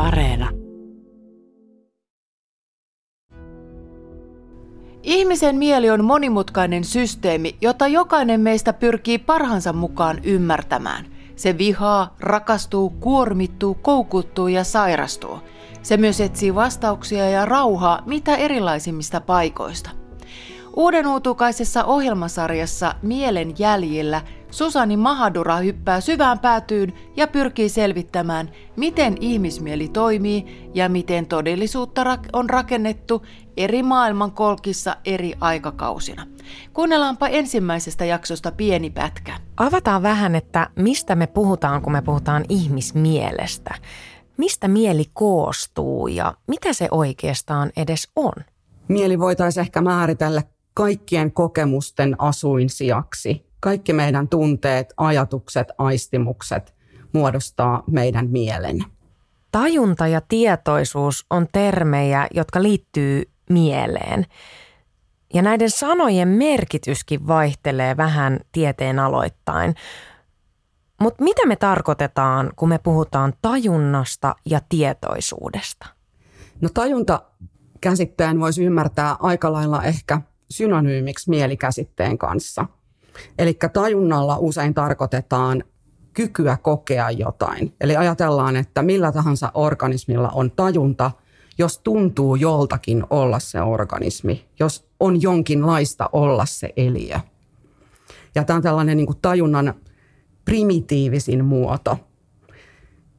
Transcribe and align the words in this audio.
Areena. 0.00 0.50
Ihmisen 5.02 5.56
mieli 5.56 5.90
on 5.90 6.04
monimutkainen 6.04 6.84
systeemi, 6.84 7.56
jota 7.60 7.88
jokainen 7.88 8.40
meistä 8.40 8.72
pyrkii 8.72 9.18
parhansa 9.18 9.72
mukaan 9.72 10.20
ymmärtämään. 10.24 11.06
Se 11.36 11.58
vihaa, 11.58 12.14
rakastuu, 12.20 12.90
kuormittuu, 12.90 13.74
koukuttuu 13.74 14.48
ja 14.48 14.64
sairastuu. 14.64 15.38
Se 15.82 15.96
myös 15.96 16.20
etsii 16.20 16.54
vastauksia 16.54 17.30
ja 17.30 17.44
rauhaa 17.44 18.02
mitä 18.06 18.36
erilaisimmista 18.36 19.20
paikoista. 19.20 19.90
Uuden 20.76 21.06
uutukaisessa 21.06 21.84
ohjelmasarjassa 21.84 22.94
Mielen 23.02 23.54
jäljillä 23.58 24.22
Susani 24.50 24.96
Mahadura 24.96 25.56
hyppää 25.56 26.00
syvään 26.00 26.38
päätyyn 26.38 26.92
ja 27.16 27.28
pyrkii 27.28 27.68
selvittämään, 27.68 28.50
miten 28.76 29.16
ihmismieli 29.20 29.88
toimii 29.88 30.70
ja 30.74 30.88
miten 30.88 31.26
todellisuutta 31.26 32.18
on 32.32 32.50
rakennettu 32.50 33.26
eri 33.56 33.82
maailmankolkissa 33.82 34.96
eri 35.04 35.32
aikakausina. 35.40 36.26
Kuunnellaanpa 36.72 37.28
ensimmäisestä 37.28 38.04
jaksosta 38.04 38.52
pieni 38.52 38.90
pätkä. 38.90 39.36
Avataan 39.56 40.02
vähän, 40.02 40.34
että 40.34 40.70
mistä 40.76 41.14
me 41.14 41.26
puhutaan, 41.26 41.82
kun 41.82 41.92
me 41.92 42.02
puhutaan 42.02 42.44
ihmismielestä. 42.48 43.74
Mistä 44.36 44.68
mieli 44.68 45.04
koostuu 45.12 46.06
ja 46.06 46.34
mitä 46.46 46.72
se 46.72 46.88
oikeastaan 46.90 47.70
edes 47.76 48.08
on? 48.16 48.32
Mieli 48.88 49.18
voitaisiin 49.18 49.62
ehkä 49.62 49.80
määritellä 49.80 50.42
kaikkien 50.74 51.32
kokemusten 51.32 52.16
asuinsijaksi. 52.18 53.49
Kaikki 53.60 53.92
meidän 53.92 54.28
tunteet, 54.28 54.94
ajatukset, 54.96 55.68
aistimukset 55.78 56.74
muodostaa 57.12 57.82
meidän 57.86 58.30
mielen. 58.30 58.84
Tajunta 59.52 60.06
ja 60.06 60.20
tietoisuus 60.20 61.26
on 61.30 61.46
termejä, 61.52 62.26
jotka 62.34 62.62
liittyy 62.62 63.22
mieleen. 63.50 64.26
Ja 65.34 65.42
näiden 65.42 65.70
sanojen 65.70 66.28
merkityskin 66.28 67.26
vaihtelee 67.26 67.96
vähän 67.96 68.40
tieteen 68.52 68.98
aloittain. 68.98 69.74
Mutta 71.00 71.24
mitä 71.24 71.46
me 71.46 71.56
tarkoitetaan, 71.56 72.50
kun 72.56 72.68
me 72.68 72.78
puhutaan 72.78 73.32
tajunnasta 73.42 74.34
ja 74.44 74.60
tietoisuudesta? 74.68 75.86
No 76.60 76.68
tajunta 76.74 77.22
käsitteen 77.80 78.40
voisi 78.40 78.64
ymmärtää 78.64 79.16
aika 79.20 79.52
lailla 79.52 79.82
ehkä 79.82 80.20
synonyymiksi 80.50 81.30
mielikäsitteen 81.30 82.18
kanssa. 82.18 82.66
Eli 83.38 83.58
tajunnalla 83.72 84.38
usein 84.38 84.74
tarkoitetaan 84.74 85.64
kykyä 86.12 86.56
kokea 86.62 87.10
jotain. 87.10 87.74
Eli 87.80 87.96
ajatellaan, 87.96 88.56
että 88.56 88.82
millä 88.82 89.12
tahansa 89.12 89.50
organismilla 89.54 90.28
on 90.28 90.50
tajunta, 90.50 91.10
jos 91.58 91.78
tuntuu 91.78 92.34
joltakin 92.34 93.04
olla 93.10 93.38
se 93.38 93.62
organismi, 93.62 94.44
jos 94.60 94.88
on 95.00 95.22
jonkinlaista 95.22 96.10
olla 96.12 96.46
se 96.46 96.72
eliö. 96.76 97.20
Ja 98.34 98.44
tämä 98.44 98.56
on 98.56 98.62
tällainen 98.62 98.96
niin 98.96 99.06
kuin 99.06 99.18
tajunnan 99.22 99.74
primitiivisin 100.44 101.44
muoto. 101.44 101.98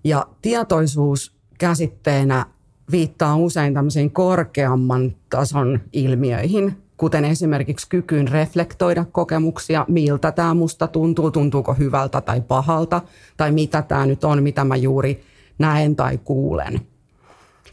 Ja 0.03 0.27
tietoisuus 0.41 1.35
käsitteenä 1.57 2.45
viittaa 2.91 3.35
usein 3.35 3.73
tämmöisiin 3.73 4.11
korkeamman 4.11 5.15
tason 5.29 5.79
ilmiöihin, 5.93 6.80
kuten 7.01 7.25
esimerkiksi 7.25 7.89
kykyyn 7.89 8.27
reflektoida 8.27 9.05
kokemuksia, 9.11 9.85
miltä 9.87 10.31
tämä 10.31 10.53
musta 10.53 10.87
tuntuu, 10.87 11.31
tuntuuko 11.31 11.73
hyvältä 11.73 12.21
tai 12.21 12.41
pahalta, 12.41 13.01
tai 13.37 13.51
mitä 13.51 13.81
tämä 13.81 14.05
nyt 14.05 14.23
on, 14.23 14.43
mitä 14.43 14.63
mä 14.63 14.75
juuri 14.75 15.23
näen 15.59 15.95
tai 15.95 16.17
kuulen. 16.17 16.81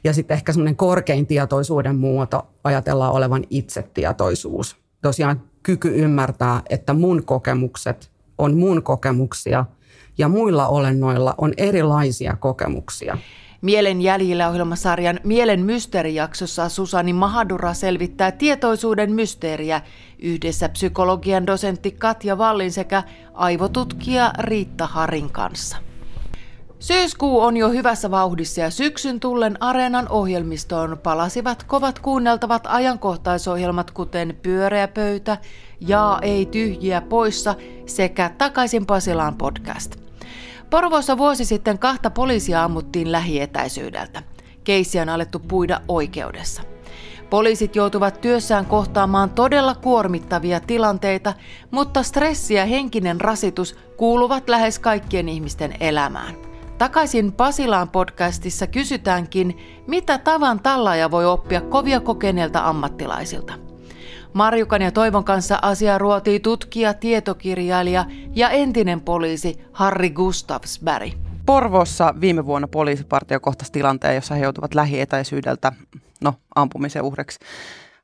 Ja 0.04 0.12
sitten 0.12 0.34
ehkä 0.34 0.52
semmoinen 0.52 0.76
korkein 0.76 1.26
tietoisuuden 1.26 1.96
muoto 1.96 2.46
ajatellaan 2.64 3.12
olevan 3.12 3.44
itsetietoisuus. 3.50 4.76
Tosiaan 5.02 5.42
kyky 5.62 5.88
ymmärtää, 5.88 6.62
että 6.70 6.94
mun 6.94 7.24
kokemukset 7.24 8.10
on 8.38 8.56
mun 8.56 8.82
kokemuksia 8.82 9.64
ja 10.18 10.28
muilla 10.28 10.68
olennoilla 10.68 11.34
on 11.38 11.52
erilaisia 11.56 12.36
kokemuksia. 12.36 13.18
Mielen 13.60 14.00
jäljillä 14.00 14.48
ohjelmasarjan 14.48 15.20
Mielen 15.24 15.60
mysteerijaksossa 15.60 16.68
Susani 16.68 17.12
Mahadura 17.12 17.74
selvittää 17.74 18.32
tietoisuuden 18.32 19.12
mysteeriä 19.12 19.80
yhdessä 20.18 20.68
psykologian 20.68 21.46
dosentti 21.46 21.90
Katja 21.90 22.38
Vallin 22.38 22.72
sekä 22.72 23.02
aivotutkija 23.34 24.32
Riitta 24.38 24.86
Harin 24.86 25.30
kanssa. 25.30 25.76
Syyskuu 26.78 27.40
on 27.40 27.56
jo 27.56 27.68
hyvässä 27.68 28.10
vauhdissa 28.10 28.60
ja 28.60 28.70
syksyn 28.70 29.20
tullen 29.20 29.62
Areenan 29.62 30.08
ohjelmistoon 30.08 30.98
palasivat 31.02 31.62
kovat 31.62 31.98
kuunneltavat 31.98 32.62
ajankohtaisohjelmat 32.66 33.90
kuten 33.90 34.38
Pyöreä 34.42 34.88
pöytä, 34.88 35.38
Ja 35.80 36.18
ei 36.22 36.46
tyhjiä 36.46 37.00
poissa 37.00 37.54
sekä 37.86 38.30
Takaisin 38.38 38.86
Pasilaan 38.86 39.34
podcast– 39.36 39.96
Porvoossa 40.70 41.18
vuosi 41.18 41.44
sitten 41.44 41.78
kahta 41.78 42.10
poliisia 42.10 42.64
ammuttiin 42.64 43.12
lähietäisyydeltä. 43.12 44.22
Keissiä 44.64 45.02
on 45.02 45.08
alettu 45.08 45.38
puida 45.38 45.80
oikeudessa. 45.88 46.62
Poliisit 47.30 47.76
joutuvat 47.76 48.20
työssään 48.20 48.66
kohtaamaan 48.66 49.30
todella 49.30 49.74
kuormittavia 49.74 50.60
tilanteita, 50.60 51.34
mutta 51.70 52.02
stressi 52.02 52.54
ja 52.54 52.66
henkinen 52.66 53.20
rasitus 53.20 53.76
kuuluvat 53.96 54.48
lähes 54.48 54.78
kaikkien 54.78 55.28
ihmisten 55.28 55.74
elämään. 55.80 56.34
Takaisin 56.78 57.32
Pasilaan 57.32 57.88
podcastissa 57.88 58.66
kysytäänkin, 58.66 59.58
mitä 59.86 60.18
tavan 60.18 60.60
tallaaja 60.60 61.10
voi 61.10 61.26
oppia 61.26 61.60
kovia 61.60 62.00
kokeneilta 62.00 62.68
ammattilaisilta. 62.68 63.52
Marjukan 64.32 64.82
ja 64.82 64.92
Toivon 64.92 65.24
kanssa 65.24 65.58
asia 65.62 65.98
ruotii 65.98 66.40
tutkija, 66.40 66.94
tietokirjailija 66.94 68.04
ja 68.38 68.50
entinen 68.50 69.00
poliisi 69.00 69.58
Harri 69.72 70.10
Gustavsberg. 70.10 71.12
Porvossa 71.46 72.14
viime 72.20 72.46
vuonna 72.46 72.68
poliisipartio 72.68 73.40
kohtasi 73.40 73.72
tilanteen, 73.72 74.14
jossa 74.14 74.34
he 74.34 74.44
joutuvat 74.44 74.74
lähietäisyydeltä 74.74 75.72
no, 76.20 76.34
ampumisen 76.54 77.02
uhreksi. 77.02 77.38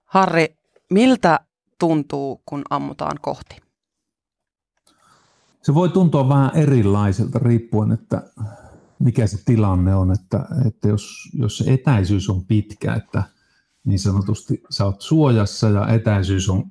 Harri, 0.04 0.56
miltä 0.90 1.40
tuntuu, 1.78 2.42
kun 2.46 2.62
ammutaan 2.70 3.16
kohti? 3.20 3.56
Se 5.62 5.74
voi 5.74 5.88
tuntua 5.88 6.28
vähän 6.28 6.50
erilaiselta 6.54 7.38
riippuen, 7.38 7.92
että 7.92 8.22
mikä 8.98 9.26
se 9.26 9.38
tilanne 9.44 9.94
on, 9.94 10.12
että, 10.12 10.46
että 10.66 10.88
jos, 10.88 11.30
jos 11.38 11.58
se 11.58 11.72
etäisyys 11.72 12.30
on 12.30 12.44
pitkä, 12.44 12.94
että– 12.94 13.22
niin 13.84 13.98
sanotusti 13.98 14.62
sä 14.70 14.84
oot 14.84 15.00
suojassa 15.00 15.68
ja 15.68 15.88
etäisyys 15.88 16.48
on, 16.48 16.64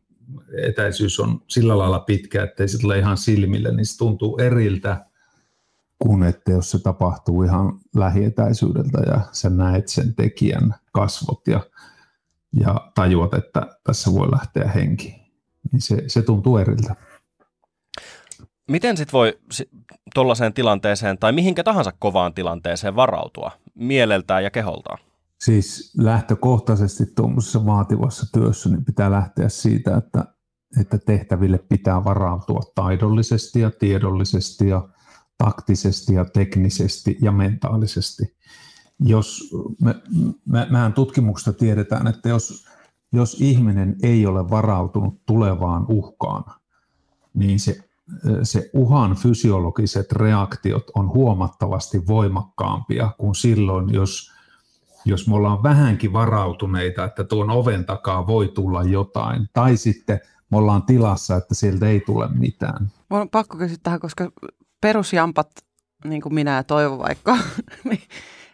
etäisyys 0.58 1.20
on 1.20 1.42
sillä 1.48 1.78
lailla 1.78 2.00
pitkä, 2.00 2.44
ettei 2.44 2.68
se 2.68 2.78
tule 2.78 3.00
ihan 3.00 3.18
silmille, 3.18 3.72
niin 3.72 3.86
se 3.86 3.98
tuntuu 3.98 4.38
eriltä 4.38 5.06
kuin 6.00 6.24
että 6.24 6.52
jos 6.52 6.72
se 6.72 6.80
tapahtuu 6.80 7.44
ihan 7.44 7.80
lähietäisyydeltä 7.96 9.02
ja 9.08 9.22
sä 9.32 9.50
näet 9.50 9.88
sen 9.88 10.16
tekijän 10.16 10.76
kasvot 10.92 11.48
ja, 11.48 11.62
ja 12.60 12.92
tajuat, 12.96 13.34
että 13.34 13.68
tässä 13.84 14.14
voi 14.14 14.32
lähteä 14.32 14.68
henki, 14.68 15.16
niin 15.72 15.82
se, 15.82 16.04
se 16.08 16.22
tuntuu 16.22 16.58
eriltä. 16.58 16.96
Miten 18.72 18.98
sitten 18.98 19.14
voi 19.14 19.40
tuollaiseen 20.14 20.54
tilanteeseen 20.54 21.18
tai 21.18 21.32
mihinkä 21.32 21.64
tahansa 21.64 21.92
kovaan 22.00 22.34
tilanteeseen 22.34 22.96
varautua 22.96 23.52
mieleltään 23.76 24.44
ja 24.44 24.52
keholtaan? 24.52 24.98
Siis 25.40 25.94
lähtökohtaisesti 25.98 27.06
tuommoisessa 27.16 27.66
vaativassa 27.66 28.26
työssä 28.34 28.70
niin 28.70 28.86
pitää 28.86 29.12
lähteä 29.12 29.50
siitä, 29.50 29.98
että, 29.98 30.26
että 30.82 30.98
tehtäville 30.98 31.58
pitää 31.58 32.04
varautua 32.04 32.62
taidollisesti 32.76 33.60
ja 33.60 33.72
tiedollisesti 33.72 34.68
ja 34.68 34.90
taktisesti 35.38 36.14
ja 36.14 36.26
teknisesti 36.26 37.18
ja 37.22 37.32
mentaalisesti. 37.32 38.38
Jos 39.00 39.54
me, 39.82 39.96
me, 40.46 40.68
mehän 40.70 40.94
tutkimuksesta 40.94 41.54
tiedetään, 41.54 42.08
että 42.08 42.30
jos, 42.30 42.68
jos 43.14 43.38
ihminen 43.42 43.96
ei 44.04 44.26
ole 44.26 44.50
varautunut 44.50 45.26
tulevaan 45.26 45.86
uhkaan, 45.90 46.44
niin 47.34 47.60
se, 47.60 47.78
se 48.44 48.70
uhan 48.74 49.16
fysiologiset 49.16 50.12
reaktiot 50.12 50.92
on 50.96 51.10
huomattavasti 51.10 52.08
voimakkaampia 52.08 53.10
kuin 53.18 53.36
silloin, 53.36 53.94
jos 53.94 54.34
jos 55.06 55.28
me 55.28 55.36
ollaan 55.36 55.64
vähänkin 55.64 56.14
varautuneita, 56.14 57.04
että 57.04 57.24
tuon 57.24 57.50
oven 57.50 57.86
takaa 57.86 58.28
voi 58.28 58.48
tulla 58.48 58.84
jotain, 58.84 59.50
tai 59.54 59.78
sitten 59.78 60.20
me 60.54 60.58
ollaan 60.58 60.84
tilassa, 60.84 61.36
että 61.36 61.56
sieltä 61.56 61.88
ei 61.88 62.00
tule 62.00 62.28
mitään. 62.34 62.92
Mä 63.10 63.22
on 63.22 63.30
pakko 63.30 63.58
kysyä 63.58 63.78
tähän, 63.84 64.00
koska 64.00 64.32
perusjampat, 64.82 65.52
niin 66.06 66.22
kuin 66.22 66.34
minä 66.34 66.56
ja 66.56 66.64
Toivo 66.64 66.98
vaikka, 66.98 67.38
niin 67.90 68.02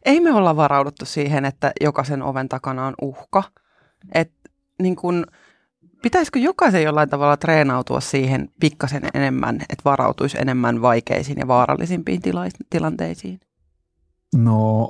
ei 0.06 0.20
me 0.20 0.34
olla 0.34 0.56
varauduttu 0.56 1.06
siihen, 1.06 1.46
että 1.46 1.72
jokaisen 1.82 2.22
oven 2.24 2.50
takana 2.50 2.88
on 2.88 2.94
uhka. 3.02 3.44
Et, 4.14 4.32
niin 4.82 4.96
kun, 4.96 5.26
pitäisikö 6.02 6.40
jokaisen 6.40 6.84
jollain 6.84 7.10
tavalla 7.10 7.38
treenautua 7.38 8.00
siihen 8.00 8.50
pikkasen 8.60 9.02
enemmän, 9.14 9.56
että 9.56 9.84
varautuisi 9.86 10.38
enemmän 10.42 10.82
vaikeisiin 10.82 11.40
ja 11.40 11.48
vaarallisimpiin 11.48 12.22
tila- 12.22 12.66
tilanteisiin? 12.70 13.40
No 14.36 14.90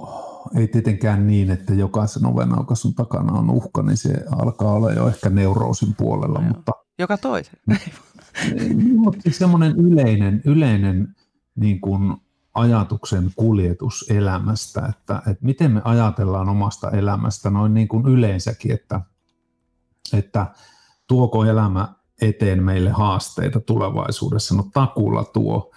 Ei 0.55 0.67
tietenkään 0.67 1.27
niin, 1.27 1.51
että 1.51 1.73
jokaisen 1.73 2.25
oven 2.25 2.57
aukaisun 2.57 2.93
takana 2.93 3.33
on 3.33 3.49
uhka, 3.49 3.81
niin 3.81 3.97
se 3.97 4.13
alkaa 4.31 4.73
olla 4.73 4.91
jo 4.91 5.07
ehkä 5.07 5.29
neuroosin 5.29 5.95
puolella. 5.97 6.39
Joo. 6.39 6.47
Mutta, 6.47 6.71
Joka 6.99 7.17
toisen. 7.17 7.59
mutta 8.95 9.21
siis 9.21 9.37
semmoinen 9.37 9.75
yleinen, 9.75 10.41
yleinen 10.45 11.15
niin 11.55 11.81
kuin 11.81 12.17
ajatuksen 12.53 13.31
kuljetus 13.35 14.05
elämästä, 14.09 14.85
että, 14.85 15.17
että 15.17 15.45
miten 15.45 15.71
me 15.71 15.81
ajatellaan 15.83 16.49
omasta 16.49 16.91
elämästä 16.91 17.49
noin 17.49 17.73
niin 17.73 17.87
kuin 17.87 18.07
yleensäkin, 18.07 18.71
että, 18.71 19.01
että 20.13 20.47
tuoko 21.07 21.45
elämä 21.45 21.87
eteen 22.21 22.63
meille 22.63 22.89
haasteita 22.89 23.59
tulevaisuudessa, 23.59 24.55
no 24.55 24.69
takulla 24.73 25.23
tuo. 25.23 25.71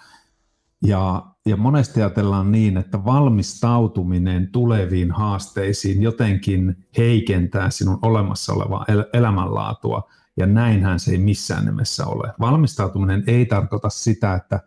Ja, 0.81 1.25
ja 1.45 1.57
monesti 1.57 1.99
ajatellaan 2.01 2.51
niin, 2.51 2.77
että 2.77 3.05
valmistautuminen 3.05 4.51
tuleviin 4.51 5.11
haasteisiin 5.11 6.01
jotenkin 6.01 6.85
heikentää 6.97 7.69
sinun 7.69 7.99
olemassa 8.01 8.53
olevaa 8.53 8.85
el- 8.87 9.05
elämänlaatua, 9.13 10.09
ja 10.37 10.45
näinhän 10.45 10.99
se 10.99 11.11
ei 11.11 11.17
missään 11.17 11.65
nimessä 11.65 12.05
ole. 12.05 12.33
Valmistautuminen 12.39 13.23
ei 13.27 13.45
tarkoita 13.45 13.89
sitä, 13.89 14.33
että 14.33 14.59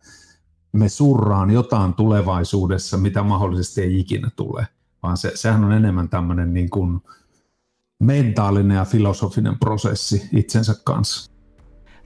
me 0.72 0.88
surraan 0.88 1.50
jotain 1.50 1.94
tulevaisuudessa, 1.94 2.96
mitä 2.96 3.22
mahdollisesti 3.22 3.82
ei 3.82 4.00
ikinä 4.00 4.30
tule, 4.36 4.66
vaan 5.02 5.16
se, 5.16 5.32
sehän 5.34 5.64
on 5.64 5.72
enemmän 5.72 6.08
tämmöinen 6.08 6.54
niin 6.54 6.70
kuin 6.70 7.00
mentaalinen 8.00 8.76
ja 8.76 8.84
filosofinen 8.84 9.58
prosessi 9.58 10.28
itsensä 10.32 10.74
kanssa. 10.84 11.30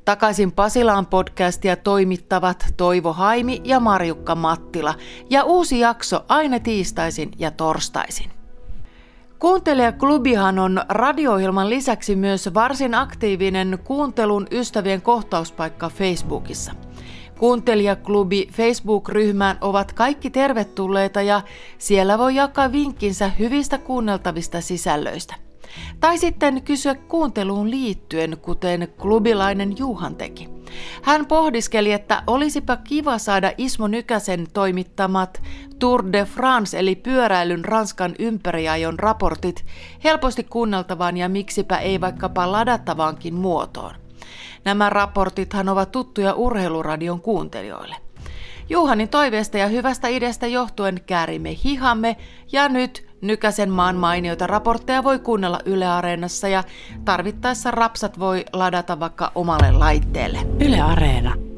Takaisin 0.04 0.52
Pasilaan 0.52 1.06
podcastia 1.06 1.76
toimittavat 1.76 2.74
Toivo 2.76 3.12
Haimi 3.12 3.60
ja 3.64 3.80
Marjukka 3.80 4.34
Mattila 4.34 4.94
ja 5.30 5.44
uusi 5.44 5.80
jakso 5.80 6.24
aina 6.28 6.60
tiistaisin 6.60 7.30
ja 7.38 7.50
torstaisin. 7.50 8.39
Kuuntelijaklubihan 9.40 10.58
on 10.58 10.80
radio 10.88 11.32
lisäksi 11.68 12.16
myös 12.16 12.54
varsin 12.54 12.94
aktiivinen 12.94 13.78
kuuntelun 13.84 14.46
ystävien 14.50 15.02
kohtauspaikka 15.02 15.88
Facebookissa. 15.88 16.72
Kuuntelijaklubi 17.38 18.48
Facebook-ryhmään 18.52 19.58
ovat 19.60 19.92
kaikki 19.92 20.30
tervetulleita 20.30 21.22
ja 21.22 21.42
siellä 21.78 22.18
voi 22.18 22.34
jakaa 22.34 22.72
vinkkinsä 22.72 23.28
hyvistä 23.38 23.78
kuunneltavista 23.78 24.60
sisällöistä. 24.60 25.34
Tai 26.00 26.18
sitten 26.18 26.62
kysyä 26.62 26.94
kuunteluun 26.94 27.70
liittyen, 27.70 28.38
kuten 28.42 28.88
klubilainen 28.98 29.78
Juhan 29.78 30.16
teki. 30.16 30.59
Hän 31.02 31.26
pohdiskeli, 31.26 31.92
että 31.92 32.22
olisipa 32.26 32.76
kiva 32.76 33.18
saada 33.18 33.52
Ismo 33.58 33.88
Nykäsen 33.88 34.46
toimittamat 34.52 35.42
Tour 35.78 36.04
de 36.12 36.24
France 36.24 36.78
eli 36.78 36.94
pyöräilyn 36.94 37.64
Ranskan 37.64 38.14
ympäriajon 38.18 38.98
raportit 38.98 39.64
helposti 40.04 40.44
kuunneltavaan 40.44 41.16
ja 41.16 41.28
miksipä 41.28 41.76
ei 41.76 42.00
vaikkapa 42.00 42.52
ladattavaankin 42.52 43.34
muotoon. 43.34 43.94
Nämä 44.64 44.90
raportithan 44.90 45.68
ovat 45.68 45.92
tuttuja 45.92 46.34
urheiluradion 46.34 47.20
kuuntelijoille. 47.20 47.96
Juhanin 48.70 49.08
toiveesta 49.08 49.58
ja 49.58 49.66
hyvästä 49.66 50.08
ideasta 50.08 50.46
johtuen 50.46 51.00
käärimme 51.06 51.56
hihamme 51.64 52.16
ja 52.52 52.68
nyt 52.68 53.09
Nykäsen 53.20 53.70
maan 53.70 53.96
mainioita 53.96 54.46
raportteja 54.46 55.04
voi 55.04 55.18
kuunnella 55.18 55.60
Yle 55.64 55.86
Areenassa 55.86 56.48
ja 56.48 56.64
tarvittaessa 57.04 57.70
rapsat 57.70 58.18
voi 58.18 58.44
ladata 58.52 59.00
vaikka 59.00 59.32
omalle 59.34 59.72
laitteelle. 59.72 60.38
Yle 60.60 60.80
Areena. 60.80 61.49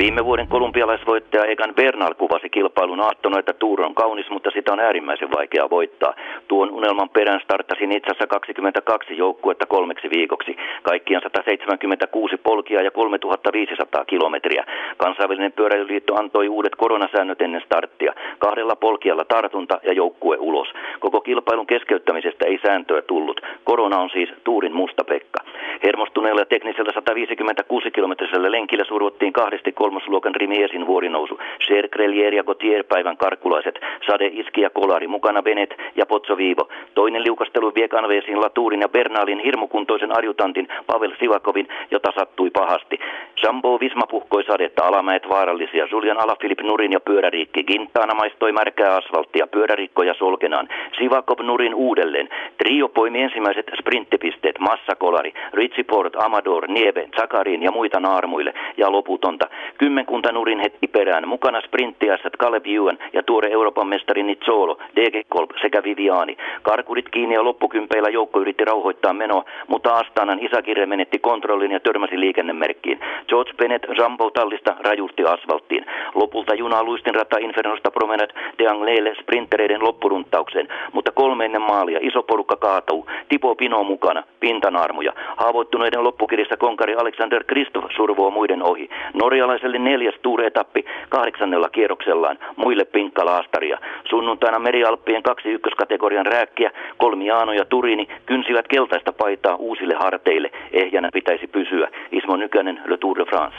Viime 0.00 0.24
vuoden 0.24 0.48
kolumbialaisvoittaja 0.48 1.44
Egan 1.44 1.74
Bernal 1.74 2.14
kuvasi 2.14 2.48
kilpailun 2.50 3.00
aattona, 3.00 3.38
että 3.38 3.52
Tour 3.52 3.82
on 3.82 3.94
kaunis, 3.94 4.30
mutta 4.30 4.50
sitä 4.50 4.72
on 4.72 4.80
äärimmäisen 4.80 5.28
vaikea 5.36 5.70
voittaa. 5.70 6.14
Tuon 6.48 6.70
unelman 6.70 7.08
perään 7.08 7.40
starttasin 7.40 7.92
itse 7.92 8.10
asiassa 8.10 8.26
22 8.26 9.16
joukkuetta 9.16 9.66
kolmeksi 9.66 10.10
viikoksi. 10.10 10.56
Kaikkiaan 10.82 11.22
176 11.22 12.36
polkia 12.36 12.82
ja 12.82 12.90
3500 12.90 14.04
kilometriä. 14.04 14.64
Kansainvälinen 14.96 15.52
pyöräilyliitto 15.52 16.14
antoi 16.14 16.48
uudet 16.48 16.76
koronasäännöt 16.76 17.40
ennen 17.42 17.62
starttia. 17.66 18.12
Kahdella 18.38 18.76
polkialla 18.76 19.24
tartunta 19.24 19.80
ja 19.82 19.92
joukkue 19.92 20.36
ulos. 20.36 20.68
Koko 21.00 21.20
kilpailun 21.20 21.66
keskeyttämisestä 21.66 22.46
ei 22.46 22.58
sääntöä 22.66 23.02
tullut. 23.02 23.40
Korona 23.64 23.98
on 23.98 24.10
siis 24.10 24.28
Tuurin 24.44 24.76
musta 24.76 25.04
pekka. 25.04 25.40
Hermostuneella 25.82 26.44
teknisellä 26.44 26.92
156 26.94 27.90
kilometrisellä 27.90 28.50
lenkillä 28.50 28.84
survottiin 28.84 29.32
kahdesti 29.32 29.72
kolmosluokan 29.90 30.34
Rimiesin 30.34 30.86
vuorinousu. 30.86 31.38
Cher, 31.66 31.88
Grelier 31.88 32.34
ja 32.34 32.44
Gautier 32.44 32.84
päivän 32.84 33.16
karkkulaiset. 33.16 33.80
Sade, 34.06 34.26
Iski 34.32 34.60
ja 34.60 34.70
Kolari, 34.70 35.06
mukana 35.06 35.42
Benet 35.42 35.74
ja 35.96 36.06
Pozzo 36.06 36.36
Viivo. 36.36 36.68
Toinen 36.94 37.24
liukastelu 37.24 37.72
vie 37.74 37.88
Kanveesin, 37.88 38.40
Laturin 38.40 38.80
ja 38.80 38.88
Bernalin 38.88 39.38
hirmukuntoisen 39.38 40.16
arjutantin 40.16 40.68
Pavel 40.86 41.12
Sivakovin, 41.18 41.68
jota 41.90 42.12
sattui 42.14 42.50
pahasti. 42.50 42.98
Sambo 43.40 43.80
Visma 43.80 44.06
puhkoi 44.10 44.44
sadetta, 44.44 44.84
alamäet 44.84 45.28
vaarallisia. 45.28 45.88
Julian 45.90 46.20
Alaphilip 46.20 46.60
Nurin 46.60 46.92
ja 46.92 47.00
pyöräriikki. 47.00 47.64
Gintaana 47.64 48.14
maistoi 48.14 48.52
märkää 48.52 48.96
asfalttia, 48.96 49.46
pyörärikkoja 49.46 50.14
solkenaan. 50.14 50.68
Sivakov 50.98 51.40
Nurin 51.42 51.74
uudelleen. 51.74 52.28
Trio 52.58 52.88
poimi 52.88 53.22
ensimmäiset 53.22 53.70
sprinttipisteet. 53.78 54.58
Massakolari, 54.58 55.32
Ritsiport, 55.52 56.16
Amador, 56.16 56.68
Nieve, 56.68 57.08
Zakarin 57.20 57.62
ja 57.62 57.72
muita 57.72 58.00
naarmuille. 58.00 58.54
Ja 58.76 58.92
loputonta. 58.92 59.48
Kymmenkunta 59.80 60.32
nurin 60.32 60.60
heti 60.60 60.88
perään. 60.88 61.28
Mukana 61.28 61.60
sprinttiässät 61.60 62.32
Caleb 62.38 62.66
Ewan 62.66 62.98
ja 63.12 63.22
tuore 63.22 63.50
Euroopan 63.50 63.88
mestari 63.88 64.22
Nizzolo, 64.22 64.78
DG 64.96 65.26
Kolb 65.28 65.50
sekä 65.62 65.82
Viviani. 65.82 66.36
Karkurit 66.62 67.08
kiinni 67.08 67.34
ja 67.34 67.44
loppukympeillä 67.44 68.08
joukko 68.08 68.40
yritti 68.40 68.64
rauhoittaa 68.64 69.12
menoa, 69.12 69.44
mutta 69.68 69.94
Astanan 69.94 70.38
isäkirja 70.44 70.86
menetti 70.86 71.18
kontrollin 71.18 71.72
ja 71.72 71.80
törmäsi 71.80 72.20
liikennemerkkiin. 72.20 73.00
George 73.28 73.52
Bennett 73.56 73.86
Jumbo 73.98 74.30
tallista 74.30 74.76
rajusti 74.80 75.24
asfalttiin. 75.24 75.86
Lopulta 76.14 76.54
juna 76.54 76.82
luistinrata 76.82 77.38
Infernosta 77.38 77.90
Promenade 77.90 78.34
de 78.58 78.66
Angleille 78.66 79.14
sprintereiden 79.14 79.84
loppurunttaukseen, 79.84 80.68
mutta 80.92 81.12
kolme 81.12 81.44
ennen 81.44 81.62
maalia 81.62 81.98
iso 82.02 82.22
porukka 82.22 82.56
kaatuu. 82.56 83.06
Tipo 83.28 83.54
Pino 83.54 83.84
mukana, 83.84 84.22
pintanarmuja. 84.40 85.12
Haavoittuneiden 85.36 86.04
loppukirjassa 86.04 86.56
konkari 86.56 86.94
Alexander 86.94 87.44
Kristoff 87.44 87.86
survoo 87.96 88.30
muiden 88.30 88.62
ohi. 88.62 88.90
Norjalaiselle 89.14 89.69
neljäs 89.78 90.14
tuuretappi 90.22 90.84
kahdeksannella 91.08 91.68
kierroksellaan, 91.68 92.38
muille 92.56 92.84
pinkka 92.84 93.24
laastaria. 93.24 93.78
Sunnuntaina 94.10 94.58
merialppien 94.58 95.22
kaksi 95.22 95.48
ykköskategorian 95.48 96.26
rääkkiä, 96.26 96.70
Kolmiaano 96.96 97.52
ja 97.52 97.64
Turini 97.64 98.08
kynsivät 98.26 98.68
keltaista 98.68 99.12
paitaa 99.12 99.56
uusille 99.56 99.94
harteille. 99.94 100.50
Ehjänä 100.72 101.08
pitäisi 101.12 101.46
pysyä. 101.46 101.88
Ismo 102.12 102.36
Nykänen, 102.36 102.80
Le 102.86 102.96
Tour 102.96 103.18
de 103.18 103.24
France. 103.24 103.56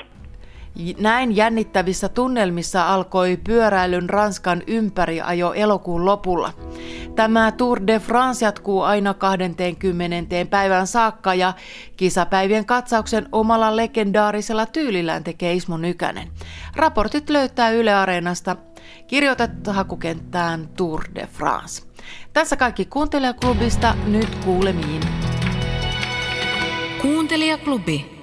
Näin 1.02 1.36
jännittävissä 1.36 2.10
tunnelmissa 2.10 2.94
alkoi 2.94 3.38
pyöräilyn 3.48 4.10
Ranskan 4.10 4.62
ympäriajo 4.68 5.54
elokuun 5.54 6.06
lopulla. 6.06 6.50
Tämä 7.16 7.52
Tour 7.52 7.82
de 7.88 8.00
France 8.00 8.46
jatkuu 8.46 8.82
aina 8.82 9.14
20. 9.14 10.36
päivän 10.50 10.88
saakka 10.88 11.34
ja 11.34 11.54
kisapäivien 11.98 12.66
katsauksen 12.66 13.30
omalla 13.32 13.76
legendaarisella 13.76 14.66
tyylillään 14.66 15.24
tekee 15.24 15.54
Ismo 15.54 15.78
Nykänen. 15.78 16.28
Raportit 16.76 17.30
löytää 17.30 17.70
Yle 17.70 17.94
Areenasta. 17.94 18.56
Kirjoitat 19.08 19.52
hakukenttään 19.68 20.70
Tour 20.78 21.04
de 21.16 21.28
France. 21.34 21.84
Tässä 22.34 22.56
kaikki 22.56 22.86
kuuntelijaklubista, 22.86 23.96
nyt 24.06 24.36
kuulemiin. 24.36 25.02
Kuuntelijaklubi. 27.02 28.21